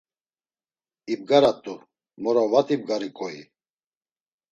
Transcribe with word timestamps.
İbgarat̆u, 1.13 1.75
moro 2.23 2.43
vat 2.51 2.67
ibgariǩoi! 2.75 3.39